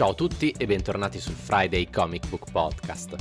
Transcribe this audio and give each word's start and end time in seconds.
Ciao 0.00 0.12
a 0.12 0.14
tutti 0.14 0.54
e 0.56 0.64
bentornati 0.64 1.20
sul 1.20 1.34
Friday 1.34 1.90
Comic 1.90 2.26
Book 2.30 2.50
Podcast. 2.50 3.16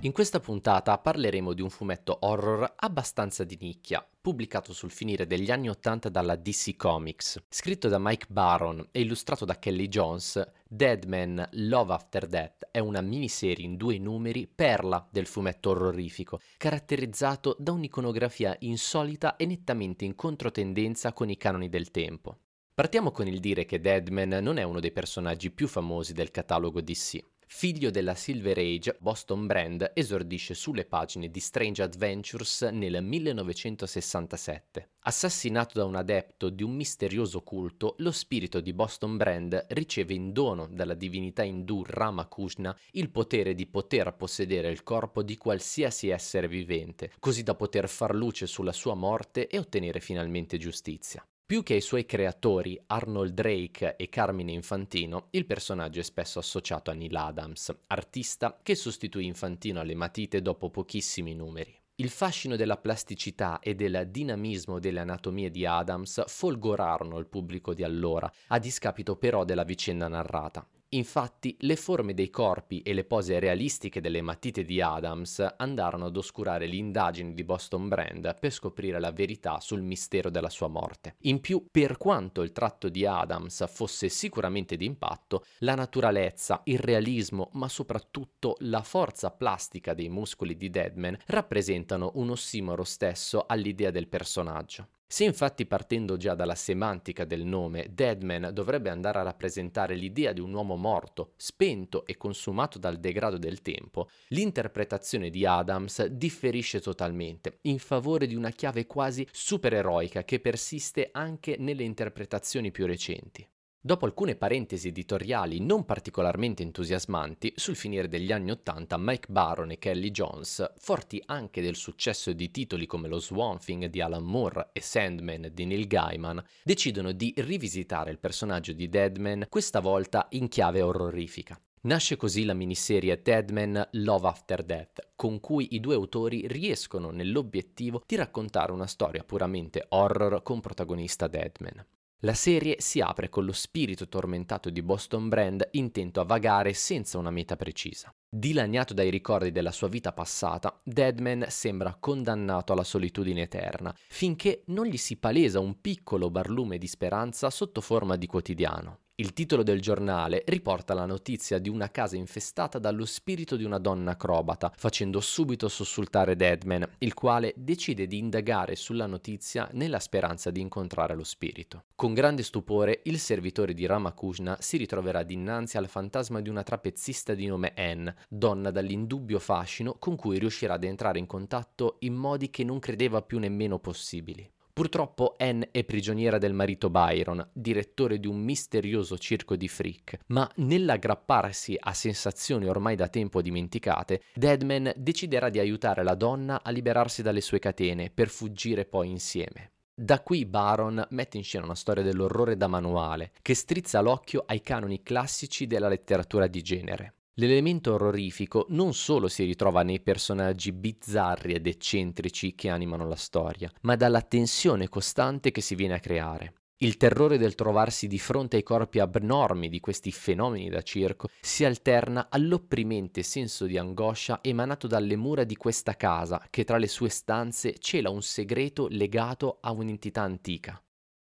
In 0.00 0.12
questa 0.12 0.40
puntata 0.40 0.96
parleremo 0.96 1.52
di 1.52 1.60
un 1.60 1.68
fumetto 1.68 2.16
horror 2.20 2.76
abbastanza 2.76 3.44
di 3.44 3.58
nicchia, 3.60 4.02
pubblicato 4.22 4.72
sul 4.72 4.90
finire 4.90 5.26
degli 5.26 5.50
anni 5.50 5.68
80 5.68 6.08
dalla 6.08 6.34
DC 6.36 6.76
Comics. 6.76 7.42
Scritto 7.50 7.88
da 7.88 7.98
Mike 7.98 8.28
Baron 8.30 8.88
e 8.90 9.02
illustrato 9.02 9.44
da 9.44 9.58
Kelly 9.58 9.86
Jones, 9.88 10.42
Dead 10.66 11.04
Man 11.04 11.46
Love 11.50 11.92
After 11.92 12.26
Death 12.26 12.68
è 12.70 12.78
una 12.78 13.02
miniserie 13.02 13.66
in 13.66 13.76
due 13.76 13.98
numeri 13.98 14.46
perla 14.46 15.06
del 15.10 15.26
fumetto 15.26 15.68
orrorifico, 15.72 16.40
caratterizzato 16.56 17.54
da 17.58 17.72
un'iconografia 17.72 18.56
insolita 18.60 19.36
e 19.36 19.44
nettamente 19.44 20.06
in 20.06 20.14
controtendenza 20.14 21.12
con 21.12 21.28
i 21.28 21.36
canoni 21.36 21.68
del 21.68 21.90
tempo. 21.90 22.38
Partiamo 22.76 23.12
con 23.12 23.28
il 23.28 23.38
dire 23.38 23.66
che 23.66 23.80
Deadman 23.80 24.30
non 24.42 24.56
è 24.56 24.64
uno 24.64 24.80
dei 24.80 24.90
personaggi 24.90 25.52
più 25.52 25.68
famosi 25.68 26.12
del 26.12 26.32
catalogo 26.32 26.80
DC. 26.80 27.24
Figlio 27.46 27.88
della 27.92 28.16
Silver 28.16 28.58
Age, 28.58 28.96
Boston 28.98 29.46
Brand 29.46 29.92
esordisce 29.94 30.54
sulle 30.54 30.84
pagine 30.84 31.30
di 31.30 31.38
Strange 31.38 31.84
Adventures 31.84 32.62
nel 32.62 33.00
1967. 33.00 34.88
Assassinato 35.02 35.78
da 35.78 35.84
un 35.84 35.94
adepto 35.94 36.48
di 36.48 36.64
un 36.64 36.74
misterioso 36.74 37.42
culto, 37.42 37.94
lo 37.98 38.10
spirito 38.10 38.58
di 38.58 38.72
Boston 38.72 39.16
Brand 39.16 39.66
riceve 39.68 40.14
in 40.14 40.32
dono 40.32 40.66
dalla 40.66 40.94
divinità 40.94 41.44
indù 41.44 41.84
Ramakrishna 41.86 42.76
il 42.94 43.08
potere 43.10 43.54
di 43.54 43.66
poter 43.66 44.16
possedere 44.16 44.68
il 44.68 44.82
corpo 44.82 45.22
di 45.22 45.36
qualsiasi 45.36 46.08
essere 46.08 46.48
vivente, 46.48 47.12
così 47.20 47.44
da 47.44 47.54
poter 47.54 47.88
far 47.88 48.16
luce 48.16 48.48
sulla 48.48 48.72
sua 48.72 48.94
morte 48.94 49.46
e 49.46 49.58
ottenere 49.58 50.00
finalmente 50.00 50.58
giustizia. 50.58 51.24
Più 51.46 51.62
che 51.62 51.74
ai 51.74 51.82
suoi 51.82 52.06
creatori 52.06 52.80
Arnold 52.86 53.34
Drake 53.34 53.96
e 53.96 54.08
Carmine 54.08 54.52
Infantino, 54.52 55.26
il 55.32 55.44
personaggio 55.44 56.00
è 56.00 56.02
spesso 56.02 56.38
associato 56.38 56.90
a 56.90 56.94
Neil 56.94 57.14
Adams, 57.14 57.70
artista 57.88 58.60
che 58.62 58.74
sostituì 58.74 59.26
Infantino 59.26 59.78
alle 59.80 59.94
matite 59.94 60.40
dopo 60.40 60.70
pochissimi 60.70 61.34
numeri. 61.34 61.78
Il 61.96 62.08
fascino 62.08 62.56
della 62.56 62.78
plasticità 62.78 63.58
e 63.58 63.74
del 63.74 64.08
dinamismo 64.10 64.78
delle 64.78 65.00
anatomie 65.00 65.50
di 65.50 65.66
Adams 65.66 66.24
folgorarono 66.26 67.18
il 67.18 67.26
pubblico 67.26 67.74
di 67.74 67.84
allora, 67.84 68.32
a 68.46 68.58
discapito 68.58 69.16
però 69.16 69.44
della 69.44 69.64
vicenda 69.64 70.08
narrata. 70.08 70.66
Infatti, 70.94 71.56
le 71.60 71.74
forme 71.74 72.14
dei 72.14 72.30
corpi 72.30 72.80
e 72.82 72.94
le 72.94 73.04
pose 73.04 73.40
realistiche 73.40 74.00
delle 74.00 74.22
matite 74.22 74.64
di 74.64 74.80
Adams 74.80 75.44
andarono 75.56 76.06
ad 76.06 76.16
oscurare 76.16 76.68
le 76.68 76.76
indagini 76.76 77.34
di 77.34 77.42
Boston 77.42 77.88
Brand 77.88 78.36
per 78.38 78.52
scoprire 78.52 79.00
la 79.00 79.10
verità 79.10 79.58
sul 79.58 79.82
mistero 79.82 80.30
della 80.30 80.50
sua 80.50 80.68
morte. 80.68 81.16
In 81.22 81.40
più, 81.40 81.66
per 81.68 81.96
quanto 81.96 82.42
il 82.42 82.52
tratto 82.52 82.88
di 82.88 83.04
Adams 83.04 83.68
fosse 83.68 84.08
sicuramente 84.08 84.76
d'impatto, 84.76 85.44
la 85.58 85.74
naturalezza, 85.74 86.60
il 86.64 86.78
realismo, 86.78 87.50
ma 87.54 87.68
soprattutto 87.68 88.54
la 88.60 88.82
forza 88.82 89.32
plastica 89.32 89.94
dei 89.94 90.08
muscoli 90.08 90.56
di 90.56 90.70
Deadman 90.70 91.18
rappresentano 91.26 92.12
un 92.14 92.30
ossimoro 92.30 92.84
stesso 92.84 93.46
all'idea 93.48 93.90
del 93.90 94.06
personaggio. 94.06 94.88
Se 95.06 95.22
infatti 95.22 95.64
partendo 95.66 96.16
già 96.16 96.34
dalla 96.34 96.54
semantica 96.54 97.24
del 97.24 97.44
nome, 97.44 97.88
Deadman 97.92 98.50
dovrebbe 98.52 98.90
andare 98.90 99.18
a 99.18 99.22
rappresentare 99.22 99.94
l'idea 99.94 100.32
di 100.32 100.40
un 100.40 100.52
uomo 100.52 100.76
morto, 100.76 101.34
spento 101.36 102.04
e 102.04 102.16
consumato 102.16 102.78
dal 102.78 102.98
degrado 102.98 103.38
del 103.38 103.62
tempo, 103.62 104.08
l'interpretazione 104.28 105.30
di 105.30 105.46
Adams 105.46 106.04
differisce 106.06 106.80
totalmente, 106.80 107.58
in 107.62 107.78
favore 107.78 108.26
di 108.26 108.34
una 108.34 108.50
chiave 108.50 108.86
quasi 108.86 109.26
supereroica 109.30 110.24
che 110.24 110.40
persiste 110.40 111.10
anche 111.12 111.56
nelle 111.58 111.84
interpretazioni 111.84 112.72
più 112.72 112.86
recenti. 112.86 113.46
Dopo 113.86 114.06
alcune 114.06 114.34
parentesi 114.34 114.88
editoriali 114.88 115.60
non 115.60 115.84
particolarmente 115.84 116.62
entusiasmanti, 116.62 117.52
sul 117.54 117.76
finire 117.76 118.08
degli 118.08 118.32
anni 118.32 118.50
Ottanta 118.50 118.96
Mike 118.96 119.26
Baron 119.30 119.72
e 119.72 119.78
Kelly 119.78 120.10
Jones, 120.10 120.72
forti 120.78 121.22
anche 121.26 121.60
del 121.60 121.76
successo 121.76 122.32
di 122.32 122.50
titoli 122.50 122.86
come 122.86 123.08
lo 123.08 123.20
Swamp 123.20 123.60
Thing 123.60 123.84
di 123.84 124.00
Alan 124.00 124.24
Moore 124.24 124.70
e 124.72 124.80
Sandman 124.80 125.50
di 125.52 125.66
Neil 125.66 125.86
Gaiman, 125.86 126.42
decidono 126.62 127.12
di 127.12 127.34
rivisitare 127.36 128.10
il 128.10 128.18
personaggio 128.18 128.72
di 128.72 128.88
Deadman, 128.88 129.48
questa 129.50 129.80
volta 129.80 130.28
in 130.30 130.48
chiave 130.48 130.80
orrorifica. 130.80 131.60
Nasce 131.82 132.16
così 132.16 132.46
la 132.46 132.54
miniserie 132.54 133.20
Deadman 133.20 133.86
Love 133.90 134.28
After 134.28 134.62
Death, 134.62 135.10
con 135.14 135.40
cui 135.40 135.74
i 135.74 135.80
due 135.80 135.94
autori 135.94 136.46
riescono 136.46 137.10
nell'obiettivo 137.10 138.02
di 138.06 138.16
raccontare 138.16 138.72
una 138.72 138.86
storia 138.86 139.24
puramente 139.24 139.84
horror 139.90 140.42
con 140.42 140.62
protagonista 140.62 141.28
Deadman. 141.28 141.84
La 142.20 142.34
serie 142.34 142.76
si 142.78 143.00
apre 143.00 143.28
con 143.28 143.44
lo 143.44 143.52
spirito 143.52 144.08
tormentato 144.08 144.70
di 144.70 144.82
Boston 144.82 145.28
Brand 145.28 145.68
intento 145.72 146.20
a 146.20 146.24
vagare 146.24 146.72
senza 146.72 147.18
una 147.18 147.30
meta 147.30 147.56
precisa. 147.56 148.14
Dilaniato 148.26 148.94
dai 148.94 149.10
ricordi 149.10 149.52
della 149.52 149.72
sua 149.72 149.88
vita 149.88 150.12
passata, 150.12 150.80
Deadman 150.82 151.46
sembra 151.48 151.96
condannato 152.00 152.72
alla 152.72 152.82
solitudine 152.82 153.42
eterna, 153.42 153.94
finché 154.08 154.62
non 154.68 154.86
gli 154.86 154.96
si 154.96 155.18
palesa 155.18 155.60
un 155.60 155.80
piccolo 155.80 156.30
barlume 156.30 156.78
di 156.78 156.86
speranza 156.86 157.50
sotto 157.50 157.80
forma 157.80 158.16
di 158.16 158.26
quotidiano. 158.26 159.00
Il 159.16 159.32
titolo 159.32 159.62
del 159.62 159.80
giornale 159.80 160.42
riporta 160.44 160.92
la 160.92 161.06
notizia 161.06 161.60
di 161.60 161.68
una 161.68 161.88
casa 161.88 162.16
infestata 162.16 162.80
dallo 162.80 163.04
spirito 163.04 163.54
di 163.54 163.62
una 163.62 163.78
donna 163.78 164.10
acrobata, 164.10 164.72
facendo 164.74 165.20
subito 165.20 165.68
sussultare 165.68 166.34
Deadman, 166.34 166.84
il 166.98 167.14
quale 167.14 167.54
decide 167.56 168.08
di 168.08 168.18
indagare 168.18 168.74
sulla 168.74 169.06
notizia 169.06 169.68
nella 169.70 170.00
speranza 170.00 170.50
di 170.50 170.60
incontrare 170.60 171.14
lo 171.14 171.22
spirito. 171.22 171.84
Con 171.94 172.12
grande 172.12 172.42
stupore, 172.42 173.02
il 173.04 173.20
servitore 173.20 173.72
di 173.72 173.86
Ramakrishna 173.86 174.56
si 174.58 174.78
ritroverà 174.78 175.22
dinanzi 175.22 175.76
al 175.76 175.86
fantasma 175.86 176.40
di 176.40 176.48
una 176.48 176.64
trapezzista 176.64 177.34
di 177.34 177.46
nome 177.46 177.72
Anne, 177.76 178.16
donna 178.28 178.72
dall'indubbio 178.72 179.38
fascino 179.38 179.94
con 179.96 180.16
cui 180.16 180.40
riuscirà 180.40 180.74
ad 180.74 180.82
entrare 180.82 181.20
in 181.20 181.26
contatto 181.26 181.98
in 182.00 182.14
modi 182.14 182.50
che 182.50 182.64
non 182.64 182.80
credeva 182.80 183.22
più 183.22 183.38
nemmeno 183.38 183.78
possibili. 183.78 184.53
Purtroppo 184.74 185.36
Anne 185.38 185.68
è 185.70 185.84
prigioniera 185.84 186.36
del 186.36 186.52
marito 186.52 186.90
Byron, 186.90 187.48
direttore 187.52 188.18
di 188.18 188.26
un 188.26 188.42
misterioso 188.42 189.16
circo 189.16 189.54
di 189.54 189.68
freak, 189.68 190.18
ma 190.26 190.50
nell'aggrapparsi 190.56 191.76
a 191.78 191.94
sensazioni 191.94 192.66
ormai 192.66 192.96
da 192.96 193.06
tempo 193.06 193.40
dimenticate, 193.40 194.22
Deadman 194.34 194.92
deciderà 194.96 195.48
di 195.48 195.60
aiutare 195.60 196.02
la 196.02 196.16
donna 196.16 196.64
a 196.64 196.70
liberarsi 196.70 197.22
dalle 197.22 197.40
sue 197.40 197.60
catene 197.60 198.10
per 198.10 198.28
fuggire 198.28 198.84
poi 198.84 199.10
insieme. 199.10 199.74
Da 199.94 200.20
qui 200.22 200.44
Baron 200.44 201.06
mette 201.10 201.36
in 201.36 201.44
scena 201.44 201.66
una 201.66 201.76
storia 201.76 202.02
dell'orrore 202.02 202.56
da 202.56 202.66
manuale, 202.66 203.30
che 203.42 203.54
strizza 203.54 204.00
l'occhio 204.00 204.42
ai 204.44 204.60
canoni 204.60 205.04
classici 205.04 205.68
della 205.68 205.86
letteratura 205.86 206.48
di 206.48 206.62
genere. 206.62 207.14
L'elemento 207.38 207.94
orrorifico 207.94 208.66
non 208.68 208.94
solo 208.94 209.26
si 209.26 209.42
ritrova 209.42 209.82
nei 209.82 209.98
personaggi 209.98 210.70
bizzarri 210.70 211.54
ed 211.54 211.66
eccentrici 211.66 212.54
che 212.54 212.68
animano 212.68 213.08
la 213.08 213.16
storia, 213.16 213.68
ma 213.80 213.96
dalla 213.96 214.22
tensione 214.22 214.88
costante 214.88 215.50
che 215.50 215.60
si 215.60 215.74
viene 215.74 215.94
a 215.94 215.98
creare. 215.98 216.54
Il 216.76 216.96
terrore 216.96 217.36
del 217.36 217.56
trovarsi 217.56 218.06
di 218.06 218.20
fronte 218.20 218.56
ai 218.56 218.62
corpi 218.62 219.00
abnormi 219.00 219.68
di 219.68 219.80
questi 219.80 220.12
fenomeni 220.12 220.68
da 220.68 220.82
circo 220.82 221.28
si 221.40 221.64
alterna 221.64 222.28
all'opprimente 222.30 223.24
senso 223.24 223.66
di 223.66 223.78
angoscia 223.78 224.38
emanato 224.40 224.86
dalle 224.86 225.16
mura 225.16 225.42
di 225.42 225.56
questa 225.56 225.96
casa 225.96 226.40
che 226.50 226.62
tra 226.62 226.76
le 226.76 226.88
sue 226.88 227.08
stanze 227.08 227.78
cela 227.78 228.10
un 228.10 228.22
segreto 228.22 228.86
legato 228.88 229.58
a 229.60 229.72
un'entità 229.72 230.22
antica. 230.22 230.83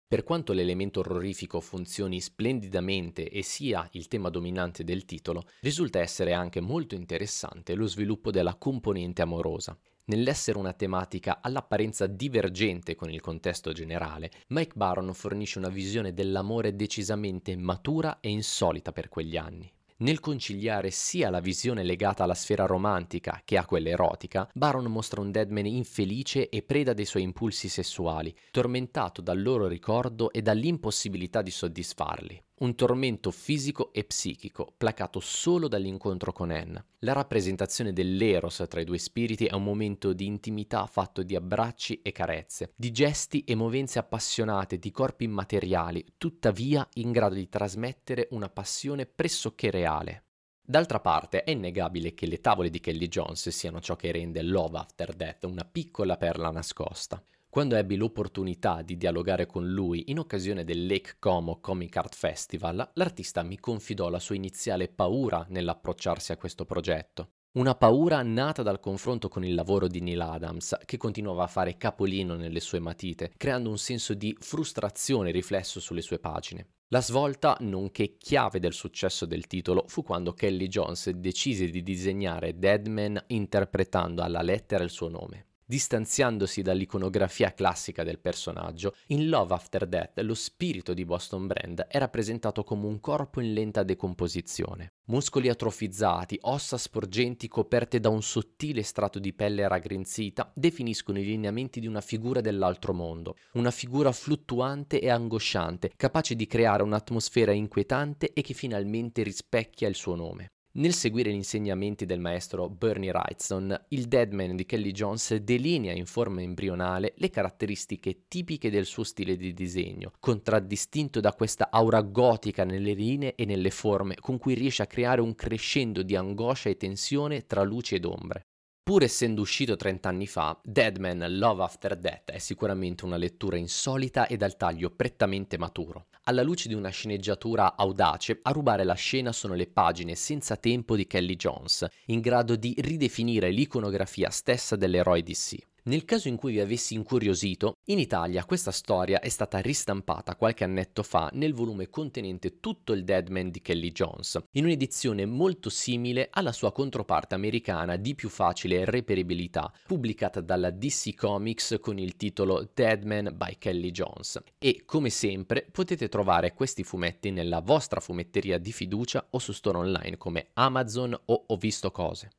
Per 0.09 0.23
quanto 0.23 0.53
l'elemento 0.53 1.01
orrorifico 1.01 1.59
funzioni 1.59 2.19
splendidamente 2.19 3.29
e 3.29 3.43
sia 3.43 3.87
il 3.91 4.07
tema 4.07 4.31
dominante 4.31 4.83
del 4.83 5.05
titolo, 5.05 5.43
risulta 5.61 5.99
essere 5.99 6.33
anche 6.33 6.61
molto 6.61 6.95
interessante 6.95 7.75
lo 7.75 7.85
sviluppo 7.85 8.31
della 8.31 8.55
componente 8.55 9.21
amorosa. 9.21 9.77
Nell'essere 10.05 10.57
una 10.57 10.73
tematica 10.73 11.41
all'apparenza 11.43 12.07
divergente 12.07 12.95
con 12.95 13.11
il 13.11 13.21
contesto 13.21 13.71
generale, 13.71 14.31
Mike 14.47 14.73
Baron 14.75 15.13
fornisce 15.13 15.59
una 15.59 15.69
visione 15.69 16.11
dell'amore 16.11 16.75
decisamente 16.75 17.55
matura 17.55 18.19
e 18.19 18.29
insolita 18.29 18.91
per 18.91 19.09
quegli 19.09 19.37
anni. 19.37 19.71
Nel 20.01 20.21
conciliare 20.21 20.91
sia 20.91 21.29
la 21.29 21.41
visione 21.41 21.83
legata 21.83 22.23
alla 22.23 22.33
sfera 22.33 22.65
romantica 22.65 23.41
che 23.43 23.57
a 23.57 23.65
quella 23.65 23.89
erotica, 23.89 24.49
Baron 24.53 24.85
mostra 24.85 25.19
un 25.19 25.29
Deadman 25.29 25.65
infelice 25.65 26.47
e 26.47 26.61
preda 26.61 26.93
dei 26.93 27.03
suoi 27.03 27.23
impulsi 27.23 27.67
sessuali, 27.67 28.33
tormentato 28.51 29.21
dal 29.21 29.41
loro 29.41 29.67
ricordo 29.67 30.31
e 30.31 30.41
dall'impossibilità 30.41 31.41
di 31.41 31.51
soddisfarli 31.51 32.43
un 32.59 32.75
tormento 32.75 33.31
fisico 33.31 33.91
e 33.93 34.03
psichico, 34.03 34.73
placato 34.75 35.19
solo 35.19 35.67
dall'incontro 35.67 36.33
con 36.33 36.51
Anne. 36.51 36.85
La 36.99 37.13
rappresentazione 37.13 37.93
dell'eros 37.93 38.63
tra 38.67 38.81
i 38.81 38.85
due 38.85 38.97
spiriti 38.97 39.45
è 39.45 39.53
un 39.53 39.63
momento 39.63 40.13
di 40.13 40.25
intimità 40.25 40.85
fatto 40.85 41.23
di 41.23 41.35
abbracci 41.35 42.01
e 42.01 42.11
carezze, 42.11 42.73
di 42.75 42.91
gesti 42.91 43.43
e 43.43 43.55
movenze 43.55 43.99
appassionate 43.99 44.77
di 44.77 44.91
corpi 44.91 45.23
immateriali, 45.23 46.05
tuttavia 46.17 46.87
in 46.95 47.11
grado 47.11 47.35
di 47.35 47.47
trasmettere 47.47 48.27
una 48.31 48.49
passione 48.49 49.05
pressoché 49.05 49.69
reale. 49.71 50.23
D'altra 50.61 50.99
parte 50.99 51.43
è 51.43 51.49
innegabile 51.51 52.13
che 52.13 52.27
le 52.27 52.41
tavole 52.41 52.69
di 52.69 52.79
Kelly 52.79 53.07
Jones 53.07 53.49
siano 53.49 53.81
ciò 53.81 53.95
che 53.95 54.11
rende 54.11 54.43
Love 54.43 54.77
After 54.77 55.13
Death 55.15 55.45
una 55.45 55.65
piccola 55.65 56.15
perla 56.15 56.51
nascosta. 56.51 57.23
Quando 57.51 57.75
ebbi 57.75 57.95
l'opportunità 57.95 58.83
di 58.83 58.95
dialogare 58.95 59.47
con 59.47 59.67
lui 59.67 60.11
in 60.11 60.19
occasione 60.19 60.63
del 60.63 60.85
Lake 60.85 61.15
Como 61.17 61.59
Comic 61.59 61.97
Art 61.97 62.13
Festival, 62.13 62.91
l'artista 62.93 63.41
mi 63.41 63.57
confidò 63.57 64.07
la 64.09 64.19
sua 64.19 64.35
iniziale 64.35 64.87
paura 64.87 65.43
nell'approcciarsi 65.49 66.31
a 66.31 66.37
questo 66.37 66.65
progetto. 66.65 67.31
Una 67.53 67.73
paura 67.73 68.21
nata 68.21 68.61
dal 68.61 68.79
confronto 68.79 69.29
con 69.29 69.43
il 69.43 69.55
lavoro 69.55 69.87
di 69.87 69.99
Neil 69.99 70.21
Adams, 70.21 70.77
che 70.85 70.97
continuava 70.97 71.43
a 71.43 71.47
fare 71.47 71.75
capolino 71.75 72.35
nelle 72.35 72.59
sue 72.59 72.77
matite, 72.77 73.31
creando 73.35 73.71
un 73.71 73.79
senso 73.79 74.13
di 74.13 74.37
frustrazione 74.39 75.31
riflesso 75.31 75.79
sulle 75.79 76.01
sue 76.01 76.19
pagine. 76.19 76.67
La 76.89 77.01
svolta, 77.01 77.57
nonché 77.61 78.17
chiave 78.19 78.59
del 78.59 78.73
successo 78.73 79.25
del 79.25 79.47
titolo, 79.47 79.85
fu 79.87 80.03
quando 80.03 80.33
Kelly 80.33 80.67
Jones 80.67 81.09
decise 81.09 81.67
di 81.69 81.81
disegnare 81.81 82.59
Deadman 82.59 83.23
interpretando 83.29 84.21
alla 84.21 84.43
lettera 84.43 84.83
il 84.83 84.91
suo 84.91 85.09
nome. 85.09 85.48
Distanziandosi 85.69 86.63
dall'iconografia 86.63 87.53
classica 87.53 88.03
del 88.03 88.17
personaggio, 88.17 88.95
in 89.09 89.29
Love 89.29 89.53
After 89.53 89.85
Death 89.85 90.19
lo 90.21 90.33
spirito 90.33 90.95
di 90.95 91.05
Boston 91.05 91.45
Brand 91.45 91.81
è 91.81 91.99
rappresentato 91.99 92.63
come 92.63 92.87
un 92.87 92.99
corpo 92.99 93.39
in 93.39 93.53
lenta 93.53 93.83
decomposizione. 93.83 94.93
Muscoli 95.09 95.47
atrofizzati, 95.47 96.39
ossa 96.41 96.75
sporgenti 96.79 97.47
coperte 97.47 97.99
da 97.99 98.09
un 98.09 98.23
sottile 98.23 98.81
strato 98.81 99.19
di 99.19 99.31
pelle 99.31 99.67
raggrinzita 99.67 100.51
definiscono 100.55 101.19
i 101.19 101.23
lineamenti 101.23 101.79
di 101.79 101.85
una 101.85 102.01
figura 102.01 102.41
dell'altro 102.41 102.91
mondo, 102.91 103.35
una 103.53 103.69
figura 103.69 104.11
fluttuante 104.11 104.99
e 104.99 105.11
angosciante, 105.11 105.91
capace 105.95 106.33
di 106.33 106.47
creare 106.47 106.81
un'atmosfera 106.81 107.51
inquietante 107.51 108.33
e 108.33 108.41
che 108.41 108.55
finalmente 108.55 109.21
rispecchia 109.21 109.87
il 109.87 109.93
suo 109.93 110.15
nome. 110.15 110.49
Nel 110.79 110.93
seguire 110.93 111.29
gli 111.29 111.35
insegnamenti 111.35 112.05
del 112.05 112.21
maestro 112.21 112.69
Bernie 112.69 113.11
Wrightson, 113.11 113.87
il 113.89 114.07
Deadman 114.07 114.55
di 114.55 114.65
Kelly 114.65 114.91
Jones 114.91 115.35
delinea 115.35 115.91
in 115.91 116.05
forma 116.05 116.41
embrionale 116.41 117.15
le 117.17 117.29
caratteristiche 117.29 118.27
tipiche 118.29 118.69
del 118.69 118.85
suo 118.85 119.03
stile 119.03 119.35
di 119.35 119.53
disegno, 119.53 120.13
contraddistinto 120.21 121.19
da 121.19 121.33
questa 121.33 121.67
aura 121.69 122.01
gotica 122.01 122.63
nelle 122.63 122.93
linee 122.93 123.35
e 123.35 123.43
nelle 123.43 123.71
forme 123.71 124.15
con 124.21 124.37
cui 124.37 124.53
riesce 124.53 124.81
a 124.81 124.87
creare 124.87 125.19
un 125.19 125.35
crescendo 125.35 126.01
di 126.01 126.15
angoscia 126.15 126.69
e 126.69 126.77
tensione 126.77 127.45
tra 127.45 127.63
luce 127.63 127.95
ed 127.95 128.05
ombre. 128.05 128.45
Pur 128.89 129.03
essendo 129.03 129.41
uscito 129.41 129.75
30 129.75 130.09
anni 130.09 130.25
fa, 130.25 130.59
Deadman 130.63 131.37
Love 131.37 131.61
After 131.61 131.95
Death 131.95 132.31
è 132.31 132.39
sicuramente 132.39 133.05
una 133.05 133.17
lettura 133.17 133.55
insolita 133.55 134.25
e 134.25 134.35
dal 134.35 134.57
taglio 134.57 134.89
prettamente 134.89 135.59
maturo. 135.59 136.07
Alla 136.23 136.41
luce 136.41 136.67
di 136.67 136.73
una 136.73 136.89
sceneggiatura 136.89 137.75
audace, 137.75 138.39
a 138.41 138.49
rubare 138.49 138.83
la 138.83 138.95
scena 138.95 139.31
sono 139.31 139.53
le 139.53 139.67
pagine 139.67 140.15
senza 140.15 140.55
tempo 140.55 140.95
di 140.95 141.05
Kelly 141.05 141.35
Jones, 141.35 141.85
in 142.05 142.19
grado 142.19 142.55
di 142.55 142.73
ridefinire 142.79 143.51
l'iconografia 143.51 144.31
stessa 144.31 144.75
dell'eroe 144.75 145.21
DC. 145.21 145.57
Nel 145.89 146.05
caso 146.05 146.27
in 146.27 146.35
cui 146.35 146.51
vi 146.51 146.59
avessi 146.59 146.93
incuriosito, 146.93 147.77
in 147.85 147.97
Italia 147.97 148.45
questa 148.45 148.69
storia 148.69 149.21
è 149.21 149.29
stata 149.29 149.57
ristampata 149.57 150.35
qualche 150.35 150.63
annetto 150.63 151.01
fa 151.01 151.31
nel 151.33 151.55
volume 151.55 151.89
contenente 151.89 152.59
tutto 152.59 152.93
il 152.93 153.03
Deadman 153.03 153.49
di 153.49 153.59
Kelly 153.59 153.91
Jones, 153.91 154.39
in 154.51 154.65
un'edizione 154.65 155.25
molto 155.25 155.71
simile 155.71 156.27
alla 156.29 156.51
sua 156.51 156.71
controparte 156.71 157.33
americana 157.33 157.95
di 157.95 158.13
più 158.13 158.29
facile 158.29 158.85
reperibilità, 158.85 159.73
pubblicata 159.87 160.41
dalla 160.41 160.69
DC 160.69 161.15
Comics 161.15 161.77
con 161.81 161.97
il 161.97 162.15
titolo 162.17 162.69
Deadman 162.71 163.33
by 163.35 163.55
Kelly 163.57 163.89
Jones. 163.89 164.39
E 164.59 164.83
come 164.85 165.09
sempre 165.09 165.65
potete 165.71 166.07
trovare 166.07 166.53
questi 166.53 166.83
fumetti 166.83 167.31
nella 167.31 167.61
vostra 167.61 167.99
fumetteria 167.99 168.59
di 168.59 168.71
fiducia 168.71 169.25
o 169.31 169.39
su 169.39 169.53
store 169.53 169.79
online 169.79 170.17
come 170.17 170.49
Amazon 170.53 171.19
o 171.25 171.43
Ho 171.47 171.55
visto 171.55 171.89
cose. 171.89 172.29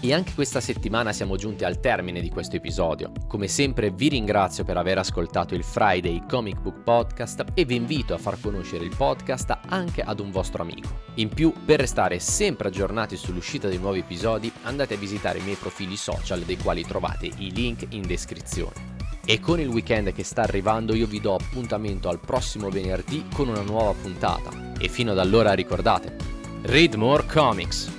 E 0.00 0.14
anche 0.14 0.32
questa 0.32 0.60
settimana 0.60 1.12
siamo 1.12 1.34
giunti 1.34 1.64
al 1.64 1.80
termine 1.80 2.20
di 2.20 2.30
questo 2.30 2.54
episodio. 2.54 3.10
Come 3.26 3.48
sempre 3.48 3.90
vi 3.90 4.08
ringrazio 4.08 4.62
per 4.62 4.76
aver 4.76 4.98
ascoltato 4.98 5.56
il 5.56 5.64
Friday 5.64 6.22
Comic 6.28 6.60
Book 6.60 6.82
Podcast 6.84 7.44
e 7.52 7.64
vi 7.64 7.74
invito 7.74 8.14
a 8.14 8.18
far 8.18 8.38
conoscere 8.40 8.84
il 8.84 8.94
podcast 8.96 9.58
anche 9.66 10.02
ad 10.02 10.20
un 10.20 10.30
vostro 10.30 10.62
amico. 10.62 11.00
In 11.14 11.30
più, 11.30 11.52
per 11.64 11.80
restare 11.80 12.20
sempre 12.20 12.68
aggiornati 12.68 13.16
sull'uscita 13.16 13.66
dei 13.66 13.78
nuovi 13.78 13.98
episodi, 13.98 14.52
andate 14.62 14.94
a 14.94 14.98
visitare 14.98 15.40
i 15.40 15.42
miei 15.42 15.56
profili 15.56 15.96
social 15.96 16.42
dei 16.42 16.58
quali 16.58 16.84
trovate 16.84 17.28
i 17.38 17.52
link 17.52 17.86
in 17.88 18.06
descrizione. 18.06 18.96
E 19.24 19.40
con 19.40 19.58
il 19.58 19.66
weekend 19.66 20.12
che 20.12 20.22
sta 20.22 20.42
arrivando 20.42 20.94
io 20.94 21.08
vi 21.08 21.20
do 21.20 21.34
appuntamento 21.34 22.08
al 22.08 22.20
prossimo 22.20 22.70
venerdì 22.70 23.26
con 23.34 23.48
una 23.48 23.62
nuova 23.62 23.94
puntata. 24.00 24.74
E 24.78 24.88
fino 24.88 25.10
ad 25.10 25.18
allora 25.18 25.54
ricordate, 25.54 26.16
read 26.62 26.94
more 26.94 27.26
comics! 27.26 27.96